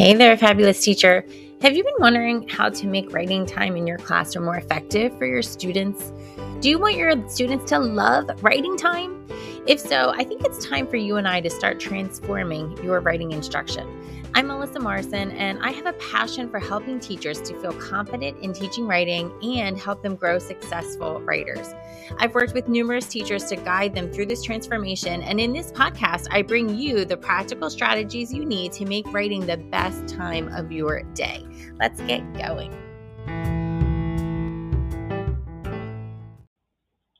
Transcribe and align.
Hey 0.00 0.14
there, 0.14 0.34
fabulous 0.34 0.82
teacher. 0.82 1.26
Have 1.60 1.76
you 1.76 1.84
been 1.84 1.92
wondering 1.98 2.48
how 2.48 2.70
to 2.70 2.86
make 2.86 3.12
writing 3.12 3.44
time 3.44 3.76
in 3.76 3.86
your 3.86 3.98
classroom 3.98 4.46
more 4.46 4.56
effective 4.56 5.14
for 5.18 5.26
your 5.26 5.42
students? 5.42 6.14
Do 6.60 6.70
you 6.70 6.78
want 6.78 6.96
your 6.96 7.28
students 7.28 7.68
to 7.68 7.78
love 7.78 8.30
writing 8.42 8.78
time? 8.78 9.22
If 9.66 9.78
so, 9.78 10.08
I 10.16 10.24
think 10.24 10.42
it's 10.42 10.66
time 10.66 10.86
for 10.86 10.96
you 10.96 11.18
and 11.18 11.28
I 11.28 11.42
to 11.42 11.50
start 11.50 11.80
transforming 11.80 12.82
your 12.82 13.00
writing 13.00 13.32
instruction. 13.32 13.86
I'm 14.32 14.46
Melissa 14.46 14.78
Morrison, 14.78 15.32
and 15.32 15.58
I 15.60 15.72
have 15.72 15.86
a 15.86 15.92
passion 15.94 16.48
for 16.48 16.60
helping 16.60 17.00
teachers 17.00 17.40
to 17.42 17.60
feel 17.60 17.72
confident 17.72 18.38
in 18.38 18.52
teaching 18.52 18.86
writing 18.86 19.32
and 19.42 19.76
help 19.76 20.04
them 20.04 20.14
grow 20.14 20.38
successful 20.38 21.20
writers. 21.22 21.74
I've 22.16 22.32
worked 22.32 22.54
with 22.54 22.68
numerous 22.68 23.06
teachers 23.06 23.44
to 23.46 23.56
guide 23.56 23.92
them 23.92 24.08
through 24.12 24.26
this 24.26 24.44
transformation, 24.44 25.22
and 25.22 25.40
in 25.40 25.52
this 25.52 25.72
podcast, 25.72 26.28
I 26.30 26.42
bring 26.42 26.78
you 26.78 27.04
the 27.04 27.16
practical 27.16 27.68
strategies 27.70 28.32
you 28.32 28.44
need 28.44 28.70
to 28.74 28.84
make 28.84 29.12
writing 29.12 29.46
the 29.46 29.56
best 29.56 30.06
time 30.06 30.46
of 30.54 30.70
your 30.70 31.02
day. 31.14 31.44
Let's 31.80 32.00
get 32.02 32.20
going. 32.34 32.72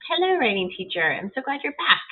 Hello, 0.09 0.39
writing 0.39 0.71
teacher. 0.77 1.03
I'm 1.03 1.33
so 1.35 1.43
glad 1.43 1.61
you're 1.65 1.73
back 1.73 2.03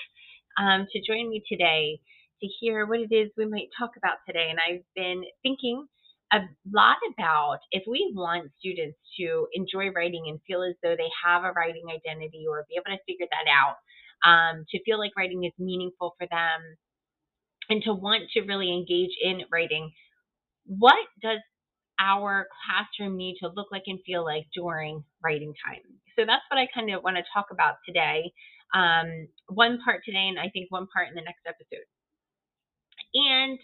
um, 0.59 0.89
to 0.91 1.01
join 1.07 1.31
me 1.31 1.45
today 1.49 2.01
to 2.41 2.47
hear 2.61 2.87
what 2.87 3.01
it 3.01 3.15
is 3.15 3.31
we 3.37 3.47
might 3.47 3.69
talk 3.79 3.91
about 3.97 4.19
today. 4.27 4.49
And 4.51 4.59
I've 4.59 4.85
been 4.95 5.23
thinking 5.43 5.87
a 6.33 6.41
lot 6.71 6.99
about 7.15 7.59
if 7.71 7.85
we 7.89 8.13
want 8.15 8.51
students 8.59 8.99
to 9.19 9.47
enjoy 9.55 9.91
writing 9.91 10.25
and 10.29 10.41
feel 10.47 10.63
as 10.63 10.75
though 10.83 10.95
they 10.97 11.09
have 11.25 11.45
a 11.45 11.53
writing 11.53 11.87
identity 11.89 12.45
or 12.49 12.67
be 12.69 12.77
able 12.77 12.97
to 12.97 13.03
figure 13.07 13.27
that 13.31 13.49
out, 13.49 13.77
um, 14.29 14.65
to 14.71 14.83
feel 14.85 14.99
like 14.99 15.17
writing 15.17 15.45
is 15.45 15.53
meaningful 15.59 16.15
for 16.19 16.27
them, 16.31 16.77
and 17.71 17.83
to 17.85 17.95
want 17.95 18.25
to 18.35 18.43
really 18.43 18.73
engage 18.73 19.13
in 19.23 19.43
writing, 19.53 19.91
what 20.67 20.97
does 21.23 21.41
our 22.01 22.47
classroom 22.65 23.17
need 23.17 23.37
to 23.41 23.49
look 23.55 23.69
like 23.73 23.85
and 23.87 23.99
feel 24.07 24.25
like 24.25 24.47
during 24.55 25.03
writing 25.25 25.53
time? 25.65 25.83
So 26.17 26.25
that's 26.27 26.43
what 26.51 26.59
I 26.59 26.69
kind 26.75 26.93
of 26.93 27.03
want 27.03 27.17
to 27.17 27.23
talk 27.33 27.47
about 27.51 27.77
today. 27.87 28.33
Um, 28.75 29.29
one 29.49 29.79
part 29.85 30.03
today, 30.05 30.29
and 30.29 30.39
I 30.39 30.51
think 30.51 30.71
one 30.71 30.87
part 30.93 31.09
in 31.09 31.15
the 31.15 31.23
next 31.23 31.41
episode. 31.47 31.87
And 33.15 33.59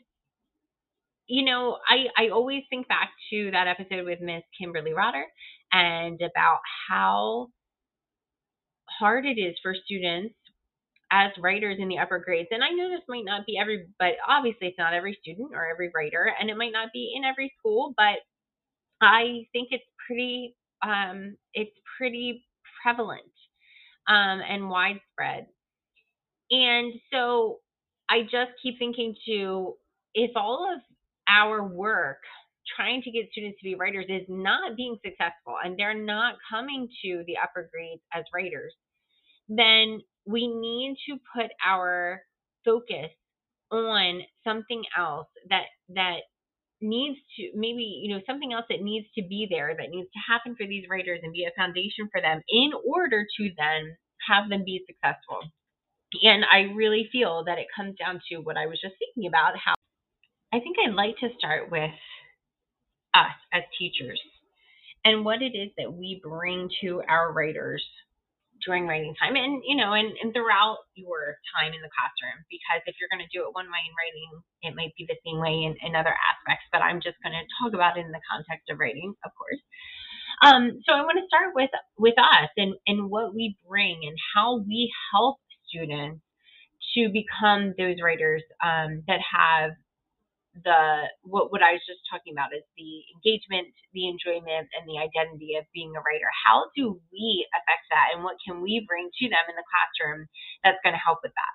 you 1.27 1.45
know, 1.45 1.79
I, 1.89 2.25
I 2.27 2.29
always 2.31 2.65
think 2.69 2.87
back 2.89 3.11
to 3.31 3.51
that 3.53 3.67
episode 3.67 4.05
with 4.05 4.21
Miss 4.21 4.43
Kimberly 4.59 4.93
Rotter 4.93 5.25
and 5.73 6.21
about 6.21 6.61
how 6.89 7.49
hard 8.99 9.25
it 9.25 9.39
is 9.41 9.57
for 9.63 9.75
students 9.75 10.35
as 11.11 11.31
writers 11.39 11.79
in 11.81 11.89
the 11.89 11.99
upper 11.99 12.19
grades. 12.19 12.49
And 12.51 12.63
I 12.63 12.71
know 12.71 12.91
this 12.91 13.05
might 13.09 13.25
not 13.25 13.47
be 13.47 13.59
every, 13.59 13.87
but 13.99 14.13
obviously 14.29 14.69
it's 14.69 14.79
not 14.79 14.95
every 14.95 15.17
student 15.23 15.53
or 15.55 15.67
every 15.67 15.91
writer, 15.95 16.33
and 16.39 16.51
it 16.51 16.57
might 16.57 16.73
not 16.73 16.91
be 16.93 17.15
in 17.17 17.25
every 17.25 17.53
school, 17.59 17.95
but 17.97 18.17
I 19.01 19.47
think 19.53 19.69
it's 19.71 19.85
pretty, 20.07 20.57
um, 20.83 21.37
it's 21.55 21.77
pretty 21.99 22.45
prevalent 22.83 23.23
um, 24.09 24.41
and 24.47 24.69
widespread. 24.69 25.47
And 26.51 26.95
so 27.13 27.61
I 28.11 28.23
just 28.23 28.53
keep 28.63 28.79
thinking 28.79 29.15
to 29.27 29.75
if 30.15 30.31
all 30.37 30.73
of 30.75 30.81
our 31.29 31.67
work 31.67 32.19
trying 32.77 33.03
to 33.03 33.11
get 33.11 33.31
students 33.33 33.59
to 33.61 33.65
be 33.65 33.75
writers 33.75 34.07
is 34.09 34.27
not 34.29 34.77
being 34.77 34.97
successful 35.05 35.57
and 35.65 35.79
they're 35.79 35.95
not 35.95 36.37
coming 36.51 36.89
to 37.03 37.25
the 37.27 37.37
upper 37.43 37.69
grades 37.73 38.03
as 38.15 38.25
writers, 38.35 38.75
then 39.49 40.01
we 40.27 40.49
need 40.49 40.97
to 41.09 41.19
put 41.35 41.51
our 41.65 42.23
focus 42.65 43.11
on 43.71 44.23
something 44.45 44.85
else 44.97 45.29
that 45.51 45.65
that 45.91 46.21
needs 46.81 47.19
to 47.37 47.51
maybe 47.55 47.83
you 48.05 48.15
know 48.15 48.23
something 48.27 48.53
else 48.53 48.67
that 48.71 48.83
needs 48.83 49.07
to 49.17 49.23
be 49.29 49.47
there 49.51 49.75
that 49.79 49.91
needs 49.91 50.09
to 50.13 50.21
happen 50.33 50.55
for 50.57 50.67
these 50.67 50.85
writers 50.91 51.21
and 51.23 51.33
be 51.33 51.45
a 51.45 51.53
foundation 51.61 52.09
for 52.13 52.21
them 52.21 52.43
in 52.49 52.73
order 52.87 53.27
to 53.39 53.51
then 53.57 53.97
have 54.29 54.49
them 54.51 54.65
be 54.65 54.85
successful 54.87 55.41
and 56.23 56.45
I 56.45 56.73
really 56.75 57.09
feel 57.13 57.45
that 57.47 57.59
it 57.59 57.67
comes 57.75 57.97
down 57.99 58.21
to 58.31 58.39
what 58.39 58.57
I 58.57 58.67
was 58.67 58.81
just 58.81 58.95
thinking 58.99 59.29
about 59.29 59.55
how 59.57 59.75
I 60.53 60.61
think 60.61 60.77
I'd 60.79 60.95
like 60.95 61.17
to 61.19 61.31
start 61.39 61.71
with 61.71 61.91
us 63.15 63.37
as 63.53 63.63
teachers 63.79 64.21
and 65.05 65.25
what 65.25 65.43
it 65.43 65.55
is 65.55 65.71
that 65.79 65.93
we 65.93 66.21
bring 66.23 66.69
to 66.81 67.03
our 67.09 67.33
writers 67.33 67.85
during 68.65 68.87
writing 68.87 69.15
time 69.21 69.37
and 69.37 69.63
you 69.67 69.77
know 69.77 69.93
and, 69.93 70.15
and 70.23 70.33
throughout 70.33 70.79
your 70.95 71.37
time 71.53 71.75
in 71.75 71.83
the 71.83 71.93
classroom. 71.93 72.41
Because 72.49 72.81
if 72.87 72.97
you're 72.99 73.13
going 73.13 73.25
to 73.25 73.35
do 73.35 73.45
it 73.45 73.53
one 73.53 73.67
way 73.69 73.83
in 73.85 73.95
writing 73.99 74.31
it 74.63 74.75
might 74.79 74.95
be 74.97 75.05
the 75.05 75.21
same 75.27 75.39
way 75.43 75.69
in, 75.69 75.77
in 75.85 75.95
other 75.99 76.15
aspects 76.15 76.65
but 76.73 76.81
i'm 76.81 77.03
just 77.05 77.21
going 77.21 77.37
to 77.37 77.45
talk 77.61 77.75
about 77.75 77.99
it 77.99 78.07
in 78.07 78.13
the 78.15 78.25
context 78.31 78.71
of 78.71 78.79
writing 78.81 79.13
of 79.25 79.31
course. 79.37 79.61
Um, 80.43 80.81
so 80.87 80.95
i 80.97 81.05
want 81.05 81.19
to 81.21 81.29
start 81.29 81.53
with 81.53 81.71
with 81.99 82.17
us 82.17 82.51
and 82.57 82.75
and 82.87 83.11
what 83.11 83.35
we 83.35 83.59
bring 83.69 84.07
and 84.07 84.17
how 84.35 84.63
we 84.65 84.89
help 85.13 85.44
students 85.75 86.23
to 86.95 87.11
become 87.11 87.75
those 87.75 87.99
writers 87.99 88.43
um, 88.63 89.03
that 89.11 89.19
have 89.27 89.73
the 90.63 91.11
what 91.27 91.51
what 91.51 91.67
I 91.67 91.75
was 91.75 91.83
just 91.83 92.07
talking 92.07 92.31
about 92.31 92.55
is 92.55 92.63
the 92.79 93.03
engagement, 93.19 93.75
the 93.91 94.07
enjoyment, 94.07 94.71
and 94.71 94.87
the 94.87 95.03
identity 95.03 95.59
of 95.59 95.67
being 95.75 95.91
a 95.99 96.03
writer. 96.07 96.31
How 96.31 96.71
do 96.79 97.03
we 97.11 97.47
affect 97.51 97.85
that, 97.91 98.15
and 98.15 98.23
what 98.23 98.39
can 98.47 98.63
we 98.63 98.87
bring 98.87 99.11
to 99.11 99.27
them 99.27 99.45
in 99.51 99.59
the 99.59 99.67
classroom 99.67 100.31
that's 100.63 100.79
going 100.87 100.95
to 100.95 101.03
help 101.03 101.27
with 101.27 101.35
that? 101.35 101.55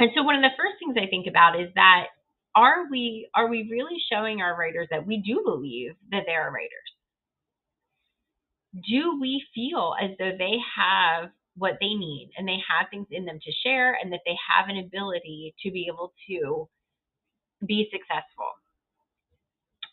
And 0.00 0.10
so, 0.16 0.24
one 0.24 0.40
of 0.40 0.42
the 0.42 0.56
first 0.56 0.80
things 0.80 0.96
I 0.96 1.12
think 1.12 1.28
about 1.28 1.60
is 1.60 1.68
that 1.76 2.16
are 2.56 2.88
we 2.88 3.28
are 3.36 3.48
we 3.48 3.68
really 3.68 4.00
showing 4.08 4.40
our 4.40 4.56
writers 4.56 4.88
that 4.90 5.06
we 5.06 5.20
do 5.20 5.44
believe 5.44 5.92
that 6.10 6.24
they 6.24 6.34
are 6.34 6.48
writers? 6.48 6.90
Do 8.72 9.20
we 9.20 9.44
feel 9.54 9.94
as 10.00 10.16
though 10.18 10.32
they 10.32 10.56
have 10.76 11.30
what 11.60 11.76
they 11.78 11.92
need 11.92 12.30
and 12.38 12.48
they 12.48 12.56
have 12.64 12.88
things 12.88 13.06
in 13.10 13.26
them 13.26 13.38
to 13.38 13.52
share 13.62 13.92
and 14.02 14.10
that 14.12 14.24
they 14.24 14.34
have 14.48 14.70
an 14.70 14.78
ability 14.78 15.54
to 15.62 15.70
be 15.70 15.86
able 15.92 16.12
to 16.26 16.66
be 17.66 17.86
successful. 17.92 18.48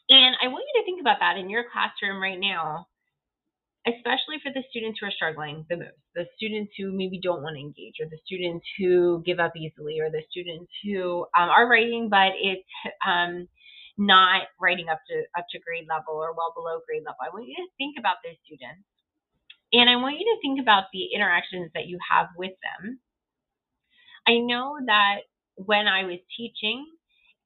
And 0.10 0.36
I 0.42 0.48
want 0.48 0.64
you 0.64 0.82
to 0.82 0.86
think 0.86 1.02
about 1.02 1.20
that 1.20 1.36
in 1.36 1.50
your 1.50 1.66
classroom 1.68 2.24
right 2.24 2.40
now, 2.40 2.88
especially 3.86 4.40
for 4.40 4.56
the 4.56 4.64
students 4.72 5.00
who 5.00 5.08
are 5.08 5.12
struggling 5.12 5.66
the 5.68 5.76
most, 5.76 6.00
the 6.16 6.24
students 6.40 6.72
who 6.80 6.96
maybe 6.96 7.20
don't 7.20 7.44
want 7.44 7.56
to 7.56 7.60
engage, 7.60 8.00
or 8.00 8.08
the 8.08 8.20
students 8.24 8.66
who 8.80 9.22
give 9.26 9.40
up 9.40 9.52
easily, 9.60 10.00
or 10.00 10.10
the 10.10 10.24
students 10.32 10.72
who 10.84 11.28
um, 11.36 11.52
are 11.52 11.68
writing, 11.68 12.08
but 12.08 12.32
it's 12.40 12.72
um, 13.04 13.48
not 13.98 14.48
writing 14.62 14.88
up 14.88 15.04
to 15.12 15.16
up 15.38 15.44
to 15.52 15.60
grade 15.60 15.88
level 15.92 16.16
or 16.16 16.32
well 16.32 16.56
below 16.56 16.80
grade 16.88 17.04
level. 17.04 17.20
I 17.20 17.34
want 17.36 17.48
you 17.48 17.56
to 17.60 17.68
think 17.76 18.00
about 18.00 18.24
those 18.24 18.40
students 18.48 18.88
and 19.74 19.90
I 19.90 19.96
want 19.98 20.20
you 20.20 20.26
to 20.26 20.42
think 20.42 20.60
about 20.62 20.86
the 20.94 21.08
interactions 21.14 21.72
that 21.74 21.88
you 21.88 21.98
have 22.10 22.28
with 22.38 22.54
them. 22.64 23.00
I 24.28 24.40
know 24.40 24.78
that 24.86 25.22
when 25.56 25.88
I 25.88 26.04
was 26.04 26.20
teaching 26.36 26.86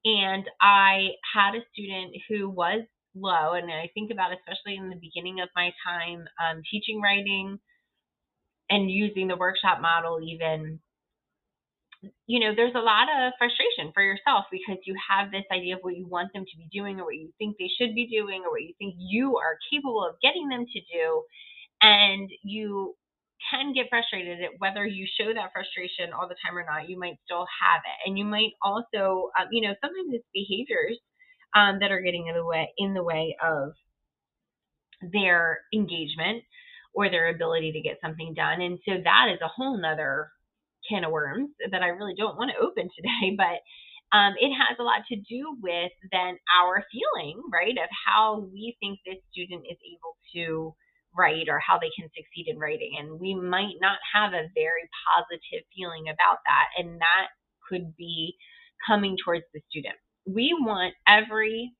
and 0.04 0.44
I 0.60 1.10
had 1.34 1.54
a 1.54 1.64
student 1.72 2.14
who 2.28 2.50
was 2.50 2.82
low, 3.14 3.52
and 3.52 3.70
I 3.70 3.90
think 3.94 4.10
about 4.10 4.32
especially 4.32 4.76
in 4.76 4.90
the 4.90 4.96
beginning 5.00 5.40
of 5.40 5.48
my 5.54 5.72
time 5.86 6.24
um, 6.42 6.62
teaching 6.70 7.00
writing 7.00 7.58
and 8.70 8.90
using 8.90 9.28
the 9.28 9.36
workshop 9.36 9.80
model, 9.80 10.18
even, 10.22 10.80
you 12.26 12.40
know, 12.40 12.54
there's 12.56 12.74
a 12.74 12.80
lot 12.80 13.06
of 13.08 13.32
frustration 13.38 13.92
for 13.94 14.02
yourself 14.02 14.46
because 14.50 14.78
you 14.86 14.96
have 15.08 15.30
this 15.30 15.44
idea 15.52 15.76
of 15.76 15.82
what 15.82 15.96
you 15.96 16.06
want 16.06 16.32
them 16.32 16.44
to 16.44 16.56
be 16.56 16.66
doing 16.72 16.98
or 16.98 17.04
what 17.04 17.16
you 17.16 17.30
think 17.38 17.56
they 17.58 17.70
should 17.78 17.94
be 17.94 18.08
doing 18.08 18.42
or 18.44 18.50
what 18.50 18.62
you 18.62 18.74
think 18.78 18.94
you 18.98 19.36
are 19.36 19.58
capable 19.70 20.04
of 20.04 20.16
getting 20.22 20.48
them 20.48 20.66
to 20.66 20.80
do 20.92 21.22
and 21.82 22.30
you 22.42 22.94
can 23.50 23.74
get 23.74 23.86
frustrated 23.90 24.40
at 24.40 24.50
whether 24.58 24.86
you 24.86 25.06
show 25.20 25.34
that 25.34 25.52
frustration 25.52 26.12
all 26.12 26.28
the 26.28 26.36
time 26.44 26.56
or 26.56 26.64
not. 26.64 26.88
You 26.88 26.98
might 26.98 27.18
still 27.24 27.46
have 27.62 27.82
it, 27.84 28.08
and 28.08 28.18
you 28.18 28.24
might 28.24 28.52
also, 28.62 29.30
um, 29.38 29.48
you 29.50 29.62
know, 29.62 29.74
sometimes 29.80 30.14
it's 30.14 30.26
behaviors 30.32 30.98
um, 31.54 31.78
that 31.80 31.90
are 31.90 32.00
getting 32.00 32.28
in 32.28 32.34
the 32.34 32.44
way 32.44 32.72
in 32.78 32.94
the 32.94 33.02
way 33.02 33.36
of 33.42 33.72
their 35.12 35.60
engagement 35.74 36.44
or 36.94 37.10
their 37.10 37.28
ability 37.28 37.72
to 37.72 37.80
get 37.80 37.98
something 38.04 38.34
done. 38.34 38.60
And 38.60 38.78
so 38.86 38.94
that 39.02 39.26
is 39.32 39.40
a 39.42 39.48
whole 39.48 39.80
nother 39.80 40.30
can 40.88 41.04
of 41.04 41.12
worms 41.12 41.50
that 41.70 41.82
I 41.82 41.88
really 41.88 42.14
don't 42.16 42.36
want 42.36 42.50
to 42.50 42.64
open 42.64 42.88
today, 42.94 43.34
but 43.36 43.60
um, 44.16 44.34
it 44.38 44.52
has 44.52 44.76
a 44.78 44.82
lot 44.82 45.02
to 45.08 45.16
do 45.16 45.56
with 45.62 45.92
then 46.12 46.36
our 46.54 46.84
feeling, 46.92 47.40
right, 47.52 47.72
of 47.78 47.88
how 48.06 48.46
we 48.52 48.76
think 48.80 49.00
this 49.06 49.16
student 49.32 49.64
is 49.70 49.78
able 49.80 50.16
to 50.34 50.74
write 51.16 51.48
or 51.48 51.58
how 51.58 51.78
they 51.78 51.90
can 51.98 52.08
succeed 52.16 52.48
in 52.48 52.58
writing. 52.58 52.96
And 52.98 53.20
we 53.20 53.34
might 53.34 53.76
not 53.80 53.98
have 54.14 54.32
a 54.32 54.50
very 54.54 54.88
positive 55.16 55.64
feeling 55.76 56.04
about 56.08 56.38
that. 56.46 56.68
And 56.78 57.00
that 57.00 57.28
could 57.68 57.96
be 57.96 58.34
coming 58.86 59.16
towards 59.22 59.44
the 59.54 59.60
student. 59.70 59.94
We 60.26 60.56
want 60.58 60.94
every 61.06 61.72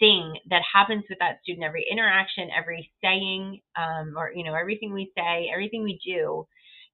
thing 0.00 0.34
that 0.50 0.62
happens 0.72 1.04
with 1.08 1.18
that 1.20 1.38
student, 1.42 1.64
every 1.64 1.86
interaction, 1.90 2.48
every 2.56 2.90
saying, 3.02 3.60
um, 3.76 4.14
or 4.16 4.32
you 4.34 4.44
know, 4.44 4.54
everything 4.54 4.92
we 4.92 5.12
say, 5.16 5.50
everything 5.52 5.84
we 5.84 6.00
do, 6.04 6.46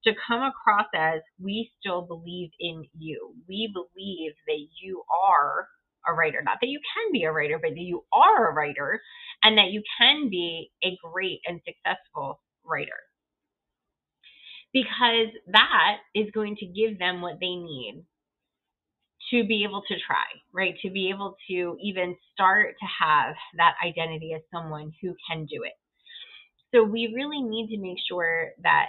to 0.05 0.13
come 0.27 0.43
across 0.43 0.87
as 0.95 1.21
we 1.41 1.71
still 1.79 2.03
believe 2.03 2.51
in 2.59 2.85
you. 2.97 3.33
We 3.47 3.71
believe 3.73 4.33
that 4.47 4.67
you 4.81 5.03
are 5.27 5.67
a 6.09 6.13
writer. 6.13 6.41
Not 6.43 6.57
that 6.61 6.67
you 6.67 6.79
can 6.95 7.11
be 7.11 7.23
a 7.23 7.31
writer, 7.31 7.59
but 7.61 7.71
that 7.71 7.79
you 7.79 8.03
are 8.13 8.49
a 8.49 8.53
writer 8.53 9.01
and 9.43 9.57
that 9.57 9.71
you 9.71 9.83
can 9.99 10.29
be 10.29 10.71
a 10.83 10.97
great 11.03 11.39
and 11.45 11.61
successful 11.65 12.41
writer. 12.65 12.91
Because 14.73 15.33
that 15.51 15.97
is 16.13 16.27
going 16.33 16.55
to 16.57 16.65
give 16.65 16.99
them 16.99 17.21
what 17.21 17.39
they 17.39 17.55
need 17.55 18.05
to 19.31 19.43
be 19.45 19.63
able 19.63 19.81
to 19.87 19.95
try, 20.05 20.25
right? 20.53 20.75
To 20.83 20.89
be 20.89 21.09
able 21.09 21.35
to 21.49 21.77
even 21.81 22.15
start 22.33 22.75
to 22.79 22.87
have 23.05 23.35
that 23.57 23.75
identity 23.85 24.33
as 24.35 24.41
someone 24.53 24.91
who 25.01 25.15
can 25.29 25.45
do 25.45 25.63
it. 25.63 25.73
So 26.73 26.83
we 26.83 27.13
really 27.15 27.41
need 27.41 27.67
to 27.75 27.81
make 27.81 27.97
sure 28.07 28.49
that 28.63 28.87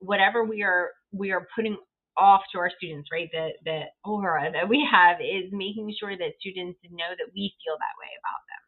whatever 0.00 0.44
we 0.44 0.62
are 0.62 0.90
we 1.12 1.30
are 1.30 1.46
putting 1.54 1.76
off 2.16 2.42
to 2.52 2.58
our 2.58 2.70
students, 2.76 3.08
right? 3.12 3.28
The 3.32 3.50
the 3.64 3.80
aura 4.04 4.50
that 4.52 4.68
we 4.68 4.86
have 4.90 5.20
is 5.20 5.50
making 5.52 5.94
sure 5.98 6.16
that 6.16 6.38
students 6.40 6.78
know 6.90 7.10
that 7.16 7.32
we 7.34 7.54
feel 7.64 7.76
that 7.78 7.98
way 8.00 8.12
about 8.20 8.42
them. 8.48 8.62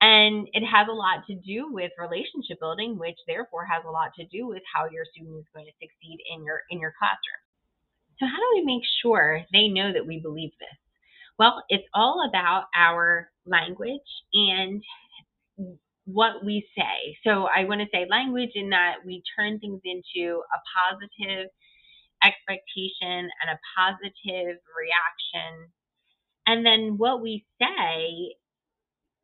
And 0.00 0.48
it 0.52 0.64
has 0.64 0.86
a 0.88 0.94
lot 0.94 1.26
to 1.26 1.34
do 1.34 1.72
with 1.72 1.90
relationship 1.98 2.60
building, 2.60 2.98
which 2.98 3.18
therefore 3.26 3.66
has 3.66 3.82
a 3.86 3.90
lot 3.90 4.14
to 4.18 4.24
do 4.26 4.46
with 4.46 4.62
how 4.72 4.86
your 4.88 5.04
student 5.10 5.38
is 5.38 5.50
going 5.52 5.66
to 5.66 5.76
succeed 5.82 6.18
in 6.32 6.44
your 6.44 6.62
in 6.70 6.80
your 6.80 6.94
classroom. 6.98 7.42
So 8.18 8.26
how 8.26 8.38
do 8.38 8.48
we 8.54 8.64
make 8.64 8.84
sure 9.02 9.42
they 9.52 9.68
know 9.68 9.92
that 9.92 10.06
we 10.06 10.20
believe 10.20 10.52
this? 10.58 10.78
Well, 11.38 11.62
it's 11.68 11.86
all 11.94 12.28
about 12.28 12.66
our 12.76 13.30
language 13.46 14.10
and 14.34 14.82
what 16.04 16.44
we 16.44 16.66
say. 16.76 17.16
So 17.22 17.48
I 17.54 17.64
want 17.64 17.80
to 17.80 17.86
say 17.92 18.06
language 18.08 18.50
in 18.54 18.70
that 18.70 18.96
we 19.04 19.22
turn 19.36 19.60
things 19.60 19.80
into 19.84 20.40
a 20.40 20.58
positive 20.74 21.48
expectation 22.24 23.30
and 23.30 23.50
a 23.52 23.58
positive 23.78 24.58
reaction. 24.76 25.70
And 26.46 26.66
then 26.66 26.96
what 26.98 27.22
we 27.22 27.46
say, 27.60 28.34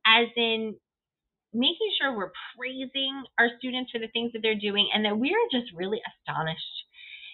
as 0.07 0.29
in 0.37 0.77
making 1.53 1.91
sure 2.01 2.17
we're 2.17 2.33
praising 2.57 3.25
our 3.39 3.49
students 3.59 3.91
for 3.91 3.99
the 4.01 4.09
things 4.09 4.33
that 4.33 4.41
they're 4.43 4.59
doing 4.59 4.89
and 4.95 5.05
that 5.05 5.19
we're 5.19 5.49
just 5.53 5.73
really 5.75 6.01
astonished. 6.07 6.65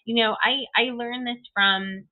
You 0.05 0.17
know, 0.25 0.37
I, 0.45 0.65
I 0.77 0.91
learned 0.93 1.27
this 1.27 1.43
from 1.55 2.07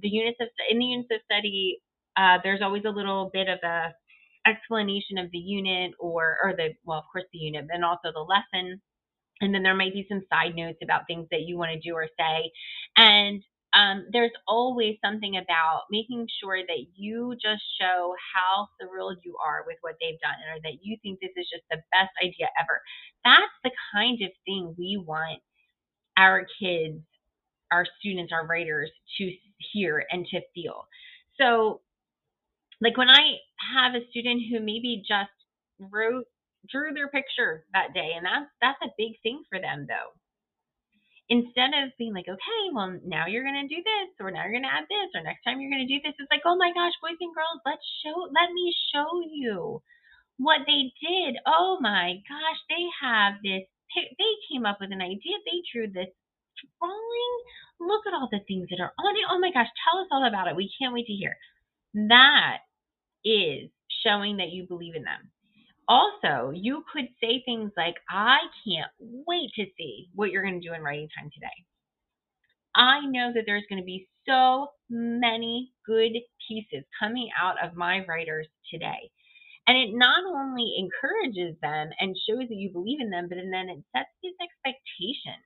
the 0.00 0.08
units 0.08 0.38
of 0.40 0.48
in 0.70 0.78
the 0.78 0.84
units 0.86 1.10
of 1.12 1.20
study. 1.24 1.80
Uh, 2.16 2.38
there's 2.44 2.62
always 2.62 2.84
a 2.86 2.90
little 2.90 3.30
bit 3.32 3.48
of 3.48 3.58
a 3.64 3.94
explanation 4.46 5.18
of 5.18 5.30
the 5.32 5.38
unit 5.38 5.92
or 5.98 6.36
or 6.42 6.54
the 6.56 6.70
well 6.84 6.98
of 7.00 7.04
course 7.12 7.24
the 7.32 7.38
unit 7.38 7.66
and 7.70 7.84
also 7.84 8.10
the 8.14 8.20
lesson 8.20 8.80
and 9.44 9.54
then 9.54 9.62
there 9.62 9.74
might 9.76 9.92
be 9.92 10.06
some 10.08 10.22
side 10.30 10.54
notes 10.56 10.78
about 10.82 11.06
things 11.06 11.26
that 11.30 11.42
you 11.42 11.56
want 11.58 11.72
to 11.72 11.80
do 11.80 11.94
or 11.94 12.08
say. 12.18 12.50
And 12.96 13.42
um, 13.74 14.06
there's 14.12 14.32
always 14.46 14.96
something 15.04 15.36
about 15.36 15.82
making 15.90 16.26
sure 16.40 16.58
that 16.58 16.86
you 16.94 17.34
just 17.34 17.62
show 17.80 18.14
how 18.34 18.68
thrilled 18.80 19.18
you 19.24 19.36
are 19.44 19.64
with 19.66 19.78
what 19.80 19.96
they've 20.00 20.20
done 20.20 20.38
or 20.50 20.60
that 20.62 20.78
you 20.82 20.96
think 21.02 21.20
this 21.20 21.32
is 21.36 21.48
just 21.52 21.64
the 21.70 21.78
best 21.92 22.10
idea 22.22 22.48
ever. 22.60 22.80
That's 23.24 23.52
the 23.64 23.72
kind 23.92 24.22
of 24.22 24.30
thing 24.46 24.74
we 24.78 25.02
want 25.04 25.40
our 26.16 26.46
kids 26.60 27.00
our 27.72 27.84
students 27.98 28.32
our 28.32 28.46
writers 28.46 28.90
to 29.18 29.32
hear 29.72 30.04
and 30.10 30.26
to 30.26 30.40
feel. 30.54 30.86
So 31.40 31.80
like 32.80 32.96
when 32.96 33.08
I 33.08 33.36
have 33.74 33.94
a 33.94 34.06
student 34.10 34.42
who 34.50 34.60
maybe 34.60 35.02
just 35.06 35.30
wrote 35.78 36.26
drew 36.70 36.92
their 36.94 37.08
picture 37.08 37.64
that 37.72 37.94
day 37.94 38.12
and 38.16 38.26
that's 38.26 38.50
that's 38.60 38.82
a 38.82 38.94
big 38.98 39.20
thing 39.22 39.44
for 39.50 39.60
them 39.60 39.86
though. 39.88 40.12
Instead 41.28 41.72
of 41.72 41.96
being 41.98 42.12
like 42.14 42.28
okay 42.28 42.62
well 42.72 42.98
now 43.04 43.26
you're 43.26 43.44
going 43.44 43.60
to 43.60 43.74
do 43.74 43.80
this 43.80 44.10
or 44.20 44.30
now 44.30 44.44
you're 44.44 44.56
going 44.56 44.68
to 44.68 44.72
add 44.76 44.88
this 44.88 45.10
or 45.14 45.22
next 45.24 45.44
time 45.44 45.60
you're 45.60 45.72
going 45.72 45.86
to 45.86 45.94
do 45.94 46.00
this 46.04 46.16
it's 46.18 46.30
like 46.30 46.44
oh 46.44 46.56
my 46.56 46.72
gosh 46.76 46.92
boys 47.00 47.20
and 47.20 47.34
girls 47.34 47.64
let's 47.64 47.84
show 48.04 48.28
let 48.32 48.52
me 48.52 48.72
show 48.92 49.08
you 49.24 49.80
what 50.38 50.60
they 50.66 50.92
did. 51.00 51.36
Oh 51.46 51.78
my 51.80 52.20
gosh 52.28 52.60
they 52.68 52.84
have 53.02 53.34
this 53.42 53.64
they 53.94 54.32
came 54.50 54.66
up 54.66 54.78
with 54.80 54.90
an 54.90 55.00
idea 55.02 55.38
they 55.46 55.62
drew 55.72 55.86
this 55.86 56.10
drawing. 56.80 57.36
Look 57.80 58.06
at 58.06 58.14
all 58.14 58.28
the 58.30 58.40
things 58.48 58.68
that 58.70 58.82
are 58.82 58.92
on 58.98 59.16
it. 59.16 59.26
Oh 59.30 59.38
my 59.38 59.50
gosh 59.52 59.68
tell 59.84 60.00
us 60.00 60.08
all 60.10 60.26
about 60.26 60.48
it. 60.48 60.56
We 60.56 60.70
can't 60.80 60.94
wait 60.94 61.06
to 61.06 61.12
hear. 61.12 61.36
That 61.94 62.58
is 63.24 63.70
showing 64.04 64.38
that 64.38 64.50
you 64.50 64.66
believe 64.66 64.94
in 64.96 65.04
them. 65.04 65.30
Also, 65.88 66.50
you 66.54 66.84
could 66.92 67.08
say 67.22 67.42
things 67.44 67.72
like, 67.76 67.96
I 68.10 68.38
can't 68.66 68.90
wait 68.98 69.50
to 69.56 69.66
see 69.76 70.08
what 70.14 70.30
you're 70.30 70.42
going 70.42 70.60
to 70.60 70.66
do 70.66 70.74
in 70.74 70.82
writing 70.82 71.08
time 71.18 71.30
today. 71.32 71.46
I 72.74 73.06
know 73.06 73.32
that 73.34 73.44
there's 73.46 73.66
going 73.68 73.80
to 73.80 73.86
be 73.86 74.08
so 74.26 74.68
many 74.90 75.72
good 75.86 76.12
pieces 76.48 76.84
coming 76.98 77.28
out 77.40 77.56
of 77.62 77.76
my 77.76 78.04
writers 78.06 78.48
today. 78.70 79.10
And 79.66 79.76
it 79.78 79.90
not 79.92 80.24
only 80.26 80.74
encourages 80.78 81.56
them 81.62 81.90
and 82.00 82.16
shows 82.28 82.48
that 82.48 82.56
you 82.56 82.70
believe 82.72 83.00
in 83.00 83.10
them, 83.10 83.28
but 83.28 83.38
then 83.38 83.68
it 83.68 83.84
sets 83.96 84.10
this 84.22 84.34
expectation 84.40 85.40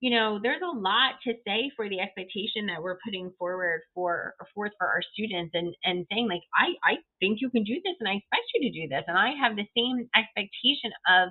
you 0.00 0.10
know, 0.10 0.40
there's 0.42 0.62
a 0.62 0.76
lot 0.76 1.20
to 1.24 1.34
say 1.46 1.70
for 1.76 1.88
the 1.88 2.00
expectation 2.00 2.66
that 2.66 2.82
we're 2.82 2.98
putting 3.04 3.32
forward 3.38 3.82
for 3.94 4.34
forth 4.54 4.72
for 4.78 4.86
our 4.88 5.02
students 5.12 5.52
and 5.54 5.74
and 5.84 6.06
saying 6.10 6.28
like 6.28 6.42
I 6.56 6.72
I 6.84 6.96
think 7.20 7.40
you 7.40 7.50
can 7.50 7.64
do 7.64 7.74
this 7.84 7.96
and 8.00 8.08
I 8.08 8.14
expect 8.14 8.48
you 8.54 8.70
to 8.70 8.80
do 8.80 8.88
this 8.88 9.04
and 9.08 9.18
I 9.18 9.32
have 9.42 9.56
the 9.56 9.68
same 9.76 10.08
expectation 10.16 10.92
of 11.08 11.28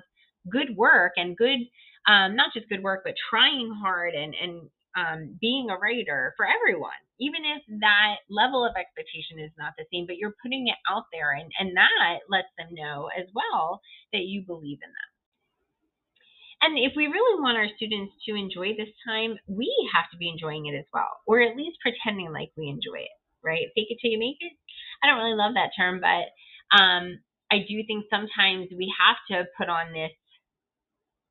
good 0.50 0.76
work 0.76 1.12
and 1.16 1.36
good 1.36 1.60
um 2.06 2.36
not 2.36 2.52
just 2.54 2.68
good 2.68 2.82
work 2.82 3.02
but 3.04 3.14
trying 3.30 3.72
hard 3.82 4.14
and 4.14 4.34
and 4.40 4.70
um, 4.96 5.38
being 5.40 5.70
a 5.70 5.76
writer 5.78 6.34
for 6.36 6.46
everyone, 6.46 6.98
even 7.20 7.42
if 7.44 7.62
that 7.80 8.16
level 8.28 8.64
of 8.66 8.74
expectation 8.76 9.38
is 9.38 9.52
not 9.56 9.74
the 9.78 9.84
same, 9.92 10.06
but 10.06 10.16
you're 10.16 10.34
putting 10.42 10.66
it 10.66 10.74
out 10.90 11.04
there 11.12 11.32
and, 11.32 11.50
and 11.60 11.76
that 11.76 12.18
lets 12.28 12.48
them 12.58 12.68
know 12.72 13.08
as 13.16 13.26
well 13.32 13.80
that 14.12 14.26
you 14.26 14.42
believe 14.42 14.78
in 14.82 14.90
them. 14.90 15.09
And 16.62 16.76
if 16.76 16.92
we 16.94 17.06
really 17.06 17.40
want 17.40 17.56
our 17.56 17.68
students 17.76 18.12
to 18.28 18.36
enjoy 18.36 18.76
this 18.76 18.92
time, 19.06 19.36
we 19.48 19.72
have 19.94 20.10
to 20.12 20.18
be 20.18 20.28
enjoying 20.28 20.66
it 20.66 20.76
as 20.76 20.84
well, 20.92 21.08
or 21.26 21.40
at 21.40 21.56
least 21.56 21.78
pretending 21.80 22.32
like 22.32 22.52
we 22.56 22.68
enjoy 22.68 23.00
it, 23.00 23.16
right? 23.42 23.72
Fake 23.74 23.88
it 23.88 23.98
till 24.00 24.10
you 24.10 24.18
make 24.18 24.36
it. 24.40 24.52
I 25.02 25.08
don't 25.08 25.18
really 25.18 25.36
love 25.36 25.54
that 25.54 25.72
term, 25.76 26.00
but 26.04 26.28
um, 26.76 27.18
I 27.50 27.64
do 27.66 27.80
think 27.86 28.04
sometimes 28.12 28.68
we 28.76 28.92
have 29.00 29.16
to 29.32 29.48
put 29.56 29.68
on 29.68 29.92
this, 29.92 30.12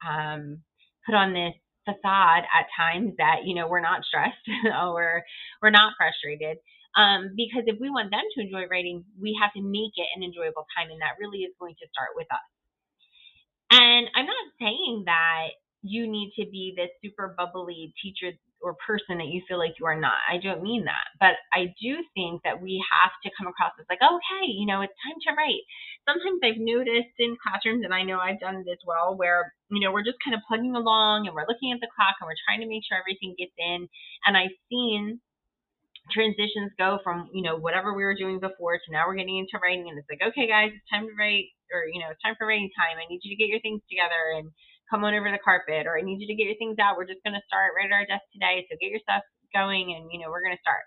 um, 0.01 0.63
put 1.05 1.13
on 1.13 1.33
this 1.33 1.53
facade 1.85 2.45
at 2.49 2.65
times 2.75 3.13
that 3.17 3.45
you 3.45 3.55
know 3.55 3.67
we're 3.67 3.81
not 3.85 4.03
stressed 4.03 4.45
or 4.81 5.23
we're 5.61 5.69
not 5.69 5.93
frustrated. 5.97 6.57
Um, 6.97 7.37
because 7.37 7.69
if 7.69 7.77
we 7.79 7.89
want 7.93 8.09
them 8.09 8.25
to 8.33 8.41
enjoy 8.41 8.65
writing, 8.65 9.05
we 9.21 9.37
have 9.39 9.53
to 9.53 9.61
make 9.61 9.93
it 9.95 10.09
an 10.17 10.23
enjoyable 10.23 10.65
time, 10.73 10.89
and 10.89 10.99
that 11.01 11.21
really 11.21 11.45
is 11.45 11.53
going 11.61 11.75
to 11.77 11.87
start 11.93 12.17
with 12.17 12.25
us. 12.33 12.58
And 13.71 14.07
I'm 14.15 14.25
not 14.25 14.47
saying 14.59 15.03
that 15.05 15.49
you 15.81 16.07
need 16.07 16.33
to 16.37 16.45
be 16.49 16.73
this 16.75 16.89
super 17.03 17.35
bubbly 17.37 17.93
teacher 18.01 18.35
or 18.61 18.75
person 18.85 19.17
that 19.19 19.31
you 19.31 19.41
feel 19.47 19.57
like 19.57 19.79
you 19.79 19.85
are 19.87 19.99
not. 19.99 20.19
I 20.27 20.35
don't 20.35 20.61
mean 20.61 20.83
that. 20.83 21.07
But 21.19 21.39
I 21.55 21.71
do 21.79 22.03
think 22.13 22.43
that 22.43 22.59
we 22.59 22.83
have 22.91 23.11
to 23.23 23.31
come 23.37 23.47
across 23.47 23.71
as 23.79 23.87
like, 23.87 24.03
okay, 24.03 24.51
you 24.51 24.67
know, 24.67 24.81
it's 24.81 24.99
time 24.99 25.15
to 25.23 25.31
write. 25.31 25.63
Sometimes 26.03 26.43
I've 26.43 26.59
noticed 26.59 27.15
in 27.19 27.39
classrooms, 27.39 27.85
and 27.87 27.93
I 27.93 28.03
know 28.03 28.19
I've 28.19 28.43
done 28.43 28.59
it 28.59 28.67
as 28.67 28.83
well, 28.83 29.15
where, 29.15 29.53
you 29.71 29.79
know, 29.79 29.95
we're 29.95 30.03
just 30.03 30.19
kind 30.19 30.35
of 30.35 30.43
plugging 30.47 30.75
along 30.75 31.27
and 31.27 31.35
we're 31.35 31.47
looking 31.47 31.71
at 31.71 31.79
the 31.79 31.87
clock 31.95 32.19
and 32.19 32.27
we're 32.27 32.43
trying 32.43 32.59
to 32.59 32.67
make 32.67 32.83
sure 32.83 32.99
everything 32.99 33.39
gets 33.39 33.55
in. 33.55 33.87
And 34.27 34.35
I've 34.35 34.55
seen 34.67 35.23
transitions 36.11 36.71
go 36.77 36.99
from 37.03 37.29
you 37.33 37.43
know 37.43 37.57
whatever 37.57 37.93
we 37.93 38.03
were 38.03 38.17
doing 38.17 38.39
before 38.39 38.77
to 38.77 38.91
now 38.91 39.05
we're 39.05 39.19
getting 39.19 39.37
into 39.37 39.61
writing 39.61 39.87
and 39.89 39.97
it's 39.99 40.09
like 40.09 40.23
okay 40.23 40.47
guys 40.47 40.71
it's 40.73 40.89
time 40.89 41.05
to 41.05 41.13
write 41.19 41.53
or 41.73 41.85
you 41.91 42.01
know 42.01 42.09
it's 42.09 42.21
time 42.21 42.35
for 42.37 42.47
writing 42.47 42.69
time. 42.73 42.97
I 42.97 43.07
need 43.09 43.21
you 43.23 43.33
to 43.33 43.39
get 43.39 43.49
your 43.49 43.61
things 43.61 43.81
together 43.89 44.37
and 44.37 44.49
come 44.89 45.05
on 45.05 45.13
over 45.13 45.29
the 45.29 45.41
carpet 45.41 45.85
or 45.85 45.97
i 45.97 46.01
need 46.01 46.17
you 46.17 46.27
to 46.27 46.37
get 46.37 46.49
your 46.49 46.57
things 46.57 46.81
out. 46.81 46.97
We're 46.97 47.09
just 47.09 47.23
going 47.23 47.37
to 47.37 47.45
start 47.45 47.77
right 47.77 47.89
at 47.89 47.95
our 47.95 48.09
desk 48.09 48.25
today 48.33 48.65
so 48.65 48.77
get 48.81 48.89
your 48.93 49.03
stuff 49.05 49.23
going 49.53 49.93
and 49.93 50.09
you 50.11 50.19
know 50.19 50.29
we're 50.29 50.43
going 50.43 50.57
to 50.57 50.65
start. 50.65 50.85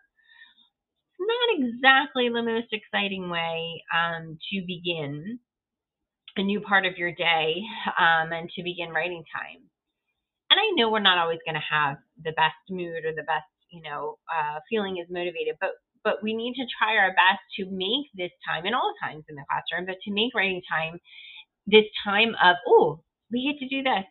It's 1.14 1.22
not 1.22 1.48
exactly 1.54 2.26
the 2.28 2.42
most 2.42 2.70
exciting 2.74 3.30
way 3.30 3.82
um, 3.94 4.38
to 4.50 4.56
begin 4.66 5.38
a 6.36 6.42
new 6.42 6.60
part 6.60 6.86
of 6.86 6.96
your 6.96 7.12
day 7.12 7.62
um, 7.98 8.32
and 8.32 8.48
to 8.56 8.62
begin 8.62 8.90
writing 8.90 9.22
time. 9.30 9.62
And 10.50 10.58
i 10.58 10.66
know 10.74 10.90
we're 10.90 11.00
not 11.00 11.18
always 11.18 11.40
going 11.46 11.56
to 11.56 11.70
have 11.70 11.96
the 12.22 12.32
best 12.32 12.58
mood 12.68 13.04
or 13.04 13.14
the 13.14 13.22
best 13.24 13.48
you 13.72 13.82
know 13.82 14.18
uh, 14.30 14.60
feeling 14.70 14.98
as 15.02 15.08
motivated 15.10 15.56
but 15.60 15.70
but 16.04 16.22
we 16.22 16.34
need 16.34 16.54
to 16.54 16.66
try 16.78 16.96
our 16.98 17.10
best 17.10 17.42
to 17.58 17.66
make 17.70 18.06
this 18.14 18.32
time 18.48 18.66
and 18.66 18.74
all 18.74 18.92
times 19.02 19.24
in 19.28 19.36
the 19.36 19.44
classroom 19.50 19.86
but 19.86 19.98
to 20.04 20.12
make 20.12 20.34
writing 20.34 20.62
time 20.70 20.98
this 21.66 21.86
time 22.04 22.34
of 22.42 22.56
oh 22.68 23.02
we 23.32 23.48
get 23.48 23.58
to 23.64 23.68
do 23.68 23.82
this. 23.82 24.04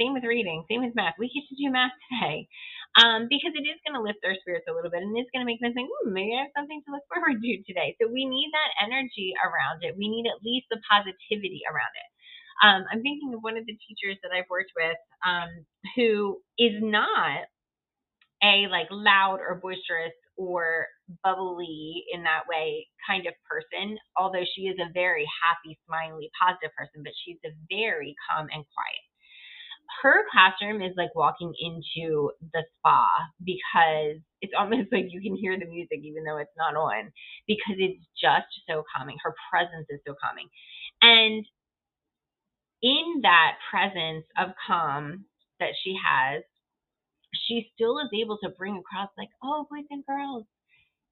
Same 0.00 0.14
with 0.14 0.24
reading 0.24 0.64
same 0.70 0.80
with 0.86 0.94
math. 0.94 1.18
We 1.18 1.28
get 1.28 1.44
to 1.50 1.58
do 1.58 1.68
math 1.74 1.92
today. 2.08 2.48
Um, 2.98 3.28
because 3.28 3.52
it 3.54 3.66
is 3.68 3.78
going 3.86 3.94
to 3.98 4.02
lift 4.02 4.22
their 4.22 4.34
spirits 4.40 4.66
a 4.70 4.74
little 4.74 4.90
bit 4.90 5.02
and 5.04 5.14
it's 5.18 5.30
going 5.34 5.44
to 5.44 5.50
make 5.50 5.60
them 5.60 5.74
think 5.74 5.90
hmm, 5.90 6.14
maybe 6.14 6.34
i 6.34 6.46
have 6.48 6.56
something 6.56 6.80
to 6.86 6.90
look 6.94 7.04
forward 7.12 7.38
to 7.42 7.52
today. 7.68 7.94
So 8.00 8.08
we 8.08 8.24
need 8.26 8.50
that 8.54 8.72
energy 8.82 9.34
around 9.44 9.84
it. 9.84 9.98
We 9.98 10.08
need 10.08 10.26
at 10.26 10.42
least 10.42 10.66
the 10.70 10.80
positivity 10.88 11.62
around 11.68 11.94
it. 11.94 12.10
Um, 12.64 12.82
i'm 12.90 13.02
thinking 13.02 13.34
of 13.34 13.42
one 13.42 13.56
of 13.56 13.66
the 13.66 13.78
teachers 13.86 14.18
that 14.22 14.32
i've 14.34 14.50
worked 14.50 14.72
with 14.76 14.98
um, 15.26 15.50
who 15.96 16.42
is 16.58 16.74
not 16.82 17.46
a 18.42 18.66
like 18.70 18.88
loud 18.90 19.40
or 19.40 19.56
boisterous 19.62 20.12
or 20.36 20.86
bubbly 21.24 22.04
in 22.12 22.22
that 22.24 22.44
way 22.48 22.86
kind 23.08 23.26
of 23.26 23.34
person, 23.48 23.98
although 24.16 24.44
she 24.54 24.62
is 24.62 24.76
a 24.80 24.92
very 24.94 25.26
happy, 25.42 25.78
smiley, 25.86 26.30
positive 26.40 26.70
person, 26.76 27.02
but 27.04 27.12
she's 27.24 27.38
a 27.44 27.50
very 27.70 28.14
calm 28.30 28.46
and 28.52 28.64
quiet. 28.74 29.04
Her 30.02 30.24
classroom 30.32 30.82
is 30.82 30.94
like 30.96 31.14
walking 31.14 31.52
into 31.60 32.30
the 32.52 32.64
spa 32.78 33.08
because 33.44 34.20
it's 34.42 34.54
almost 34.58 34.92
like 34.92 35.06
you 35.10 35.20
can 35.22 35.36
hear 35.36 35.58
the 35.58 35.66
music 35.66 36.00
even 36.04 36.24
though 36.24 36.38
it's 36.38 36.56
not 36.58 36.76
on 36.76 37.12
because 37.46 37.76
it's 37.78 38.04
just 38.20 38.48
so 38.68 38.84
calming. 38.94 39.16
Her 39.22 39.34
presence 39.50 39.86
is 39.90 40.00
so 40.06 40.14
calming. 40.22 40.48
And 41.02 41.44
in 42.82 43.20
that 43.22 43.58
presence 43.70 44.26
of 44.38 44.50
calm 44.66 45.26
that 45.60 45.72
she 45.82 45.96
has, 46.04 46.44
she 47.48 47.72
still 47.74 47.98
is 47.98 48.12
able 48.12 48.38
to 48.44 48.50
bring 48.50 48.76
across 48.76 49.08
like, 49.16 49.32
oh, 49.42 49.66
boys 49.70 49.88
and 49.90 50.04
girls, 50.04 50.44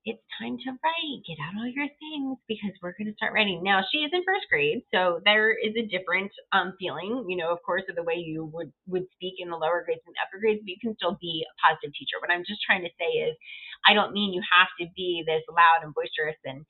it's 0.04 0.22
time 0.38 0.54
to 0.62 0.70
write. 0.70 1.18
Get 1.26 1.42
out 1.42 1.58
all 1.58 1.66
your 1.66 1.90
things 1.98 2.38
because 2.46 2.70
we're 2.78 2.94
going 2.94 3.10
to 3.10 3.18
start 3.18 3.34
writing. 3.34 3.64
Now, 3.64 3.82
she 3.90 4.06
is 4.06 4.14
in 4.14 4.22
first 4.22 4.46
grade, 4.48 4.86
so 4.94 5.18
there 5.24 5.50
is 5.50 5.74
a 5.74 5.90
different 5.90 6.30
um, 6.52 6.78
feeling, 6.78 7.26
you 7.26 7.36
know, 7.36 7.50
of 7.50 7.58
course, 7.66 7.82
of 7.90 7.96
the 7.96 8.06
way 8.06 8.14
you 8.14 8.46
would, 8.54 8.70
would 8.86 9.10
speak 9.18 9.42
in 9.42 9.50
the 9.50 9.58
lower 9.58 9.82
grades 9.82 10.06
and 10.06 10.14
upper 10.22 10.38
grades, 10.38 10.62
but 10.62 10.70
you 10.70 10.78
can 10.78 10.94
still 10.94 11.18
be 11.18 11.42
a 11.42 11.52
positive 11.58 11.90
teacher. 11.98 12.22
What 12.22 12.30
I'm 12.30 12.46
just 12.46 12.62
trying 12.62 12.86
to 12.86 12.94
say 12.94 13.10
is, 13.26 13.34
I 13.82 13.94
don't 13.94 14.14
mean 14.14 14.30
you 14.32 14.42
have 14.46 14.70
to 14.78 14.86
be 14.94 15.24
this 15.26 15.42
loud 15.50 15.82
and 15.82 15.90
boisterous 15.90 16.38
and 16.46 16.62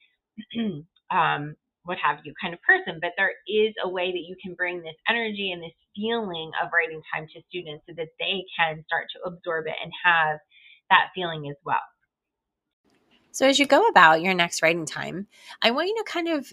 um, 1.12 1.56
what 1.86 1.98
have 1.98 2.18
you 2.24 2.34
kind 2.40 2.52
of 2.52 2.60
person, 2.62 2.98
but 3.00 3.12
there 3.16 3.32
is 3.48 3.72
a 3.82 3.88
way 3.88 4.12
that 4.12 4.26
you 4.28 4.36
can 4.42 4.54
bring 4.54 4.82
this 4.82 4.94
energy 5.08 5.50
and 5.52 5.62
this 5.62 5.72
feeling 5.94 6.50
of 6.62 6.70
writing 6.74 7.00
time 7.14 7.26
to 7.32 7.40
students 7.48 7.84
so 7.88 7.94
that 7.96 8.08
they 8.20 8.44
can 8.58 8.84
start 8.86 9.06
to 9.14 9.22
absorb 9.26 9.66
it 9.66 9.74
and 9.82 9.92
have 10.04 10.38
that 10.90 11.08
feeling 11.14 11.48
as 11.48 11.56
well. 11.64 11.82
So, 13.32 13.46
as 13.46 13.58
you 13.58 13.66
go 13.66 13.86
about 13.88 14.22
your 14.22 14.34
next 14.34 14.62
writing 14.62 14.86
time, 14.86 15.26
I 15.62 15.70
want 15.70 15.88
you 15.88 15.96
to 15.96 16.10
kind 16.10 16.28
of 16.28 16.52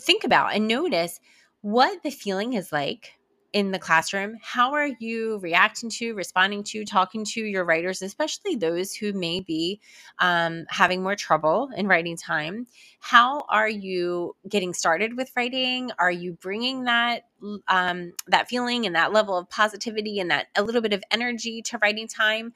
think 0.00 0.24
about 0.24 0.54
and 0.54 0.68
notice 0.68 1.20
what 1.60 2.02
the 2.02 2.10
feeling 2.10 2.52
is 2.52 2.72
like 2.72 3.14
in 3.54 3.70
the 3.70 3.78
classroom, 3.78 4.36
how 4.42 4.72
are 4.72 4.88
you 4.98 5.38
reacting 5.38 5.88
to, 5.88 6.12
responding 6.14 6.64
to, 6.64 6.84
talking 6.84 7.24
to 7.24 7.40
your 7.40 7.64
writers, 7.64 8.02
especially 8.02 8.56
those 8.56 8.92
who 8.92 9.12
may 9.12 9.38
be 9.38 9.80
um, 10.18 10.66
having 10.68 11.04
more 11.04 11.14
trouble 11.14 11.70
in 11.76 11.86
writing 11.86 12.16
time? 12.16 12.66
How 12.98 13.46
are 13.48 13.68
you 13.68 14.34
getting 14.48 14.74
started 14.74 15.16
with 15.16 15.30
writing? 15.36 15.92
Are 16.00 16.10
you 16.10 16.32
bringing 16.32 16.84
that 16.84 17.26
um, 17.68 18.12
that 18.26 18.48
feeling 18.48 18.86
and 18.86 18.96
that 18.96 19.12
level 19.12 19.38
of 19.38 19.48
positivity 19.48 20.18
and 20.18 20.32
that 20.32 20.48
a 20.56 20.62
little 20.62 20.80
bit 20.80 20.92
of 20.92 21.04
energy 21.12 21.62
to 21.62 21.78
writing 21.78 22.08
time? 22.08 22.54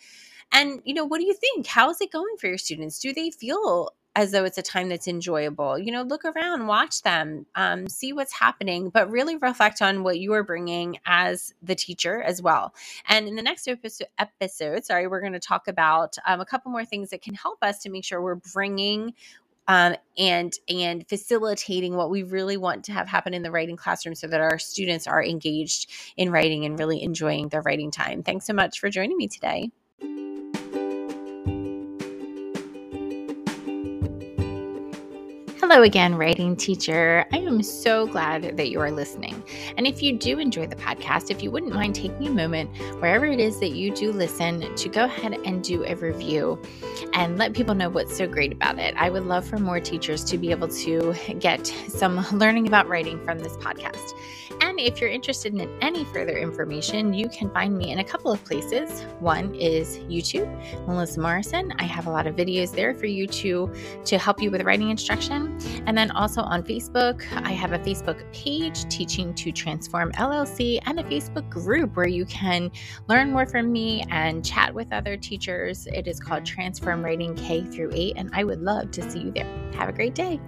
And 0.51 0.81
you 0.85 0.95
know, 0.95 1.05
what 1.05 1.21
do 1.21 1.27
you 1.27 1.35
think? 1.35 1.69
How 1.69 1.91
is 1.91 2.01
it 2.01 2.11
going 2.11 2.37
for 2.41 2.49
your 2.49 2.59
students? 2.59 2.99
Do 2.99 3.13
they 3.13 3.31
feel 3.31 3.91
as 4.19 4.33
though 4.33 4.43
it's 4.43 4.59
a 4.59 4.63
time 4.63 4.89
that's 4.89 5.07
enjoyable. 5.07 5.79
You 5.79 5.93
know, 5.93 6.03
look 6.03 6.25
around, 6.25 6.67
watch 6.67 7.03
them, 7.03 7.47
um, 7.55 7.89
see 7.89 8.13
what's 8.13 8.33
happening, 8.33 8.91
but 8.91 9.09
really 9.09 9.37
reflect 9.37 9.81
on 9.81 10.03
what 10.03 10.19
you 10.19 10.33
are 10.33 10.43
bringing 10.43 10.99
as 11.07 11.55
the 11.63 11.77
teacher 11.77 12.21
as 12.21 12.43
well. 12.43 12.75
And 13.09 13.29
in 13.29 13.37
the 13.37 13.43
next 13.43 13.69
episode, 13.69 14.09
episode 14.19 14.85
sorry, 14.85 15.07
we're 15.07 15.21
going 15.21 15.35
to 15.35 15.39
talk 15.39 15.69
about 15.69 16.17
um, 16.27 16.41
a 16.41 16.45
couple 16.45 16.73
more 16.73 16.85
things 16.85 17.11
that 17.11 17.23
can 17.23 17.35
help 17.35 17.59
us 17.63 17.79
to 17.83 17.91
make 17.91 18.05
sure 18.05 18.21
we're 18.21 18.35
bringing 18.35 19.15
um, 19.69 19.95
and 20.17 20.53
and 20.69 21.09
facilitating 21.09 21.95
what 21.95 22.11
we 22.11 22.25
really 22.25 22.57
want 22.57 22.87
to 22.87 22.93
have 22.93 23.07
happen 23.07 23.35
in 23.35 23.45
the 23.45 23.53
writing 23.53 23.77
classroom 23.77 24.17
so 24.17 24.27
that 24.27 24.41
our 24.41 24.59
students 24.59 25.07
are 25.07 25.23
engaged 25.23 25.89
in 26.17 26.33
writing 26.33 26.65
and 26.65 26.77
really 26.77 27.05
enjoying 27.05 27.51
their 27.51 27.63
writing 27.63 27.93
time. 27.93 28.25
Thanks 28.25 28.47
so 28.47 28.53
much 28.53 28.81
for 28.81 28.91
joining 28.91 29.17
me 29.17 29.29
today. 29.29 29.71
Hello 35.71 35.83
again, 35.83 36.15
writing 36.15 36.57
teacher. 36.57 37.27
I 37.31 37.41
am 37.41 37.63
so 37.63 38.07
glad 38.07 38.57
that 38.57 38.71
you 38.71 38.81
are 38.81 38.91
listening. 38.91 39.45
And 39.77 39.87
if 39.87 40.03
you 40.03 40.17
do 40.17 40.39
enjoy 40.39 40.67
the 40.67 40.77
podcast, 40.77 41.31
if 41.31 41.43
you 41.43 41.51
wouldn't 41.51 41.75
mind 41.75 41.95
taking 41.95 42.27
a 42.27 42.31
moment, 42.31 42.75
wherever 43.01 43.27
it 43.27 43.39
is 43.39 43.61
that 43.61 43.73
you 43.73 43.95
do 43.95 44.11
listen, 44.11 44.75
to 44.75 44.89
go 44.89 45.05
ahead 45.05 45.35
and 45.45 45.63
do 45.63 45.85
a 45.85 45.95
review 45.95 46.59
and 47.13 47.37
let 47.37 47.53
people 47.53 47.75
know 47.75 47.91
what's 47.91 48.17
so 48.17 48.27
great 48.27 48.53
about 48.53 48.79
it. 48.79 48.95
I 48.97 49.11
would 49.11 49.25
love 49.25 49.47
for 49.47 49.59
more 49.59 49.79
teachers 49.79 50.25
to 50.25 50.39
be 50.39 50.53
able 50.53 50.69
to 50.69 51.15
get 51.39 51.67
some 51.67 52.25
learning 52.33 52.67
about 52.67 52.89
writing 52.89 53.23
from 53.23 53.39
this 53.39 53.55
podcast. 53.59 54.15
And 54.61 54.81
if 54.81 55.01
you're 55.01 55.11
interested 55.11 55.55
in 55.55 55.69
any 55.81 56.05
further 56.05 56.37
information, 56.37 57.15
you 57.15 57.29
can 57.29 57.51
find 57.51 57.77
me 57.77 57.93
in 57.93 57.99
a 57.99 58.05
couple 58.05 58.33
of 58.33 58.43
places. 58.45 59.03
One 59.21 59.55
is 59.55 59.99
YouTube, 59.99 60.49
Melissa 60.87 61.21
Morrison. 61.21 61.73
I 61.79 61.85
have 61.85 62.07
a 62.07 62.11
lot 62.11 62.27
of 62.27 62.37
videos 62.37 62.73
there 62.73 62.95
for 62.95 63.07
you 63.07 63.27
to 63.27 63.73
to 64.05 64.19
help 64.19 64.41
you 64.41 64.51
with 64.51 64.63
writing 64.63 64.91
instruction. 64.91 65.59
And 65.87 65.97
then 65.97 66.11
also 66.13 66.43
on 66.43 66.63
Facebook, 66.63 67.23
I 67.45 67.53
have 67.53 67.73
a 67.73 67.79
Facebook 67.79 68.21
page, 68.33 68.85
Teaching 68.89 69.35
to 69.35 69.53
Transform 69.53 70.13
LLC, 70.13 70.81
and 70.87 70.99
a 70.99 71.05
Facebook 71.05 71.49
group 71.49 71.97
where 71.97 72.09
you 72.09 72.25
can 72.27 72.71
learn 73.09 73.33
more 73.33 73.47
from 73.47 73.71
me 73.73 74.05
and 74.11 74.45
chat 74.45 74.73
with 74.75 74.93
other 74.93 75.17
teachers. 75.17 75.87
It 75.87 76.07
is 76.07 76.21
called 76.21 76.45
Transform 76.45 77.05
Writing 77.05 77.35
K 77.35 77.65
through 77.65 77.91
8, 77.93 78.15
and 78.17 78.31
I 78.33 78.45
would 78.45 78.61
love 78.61 78.91
to 78.93 79.11
see 79.11 79.21
you 79.21 79.31
there. 79.31 79.47
Have 79.75 79.89
a 79.89 79.93
great 79.93 80.15
day. 80.15 80.41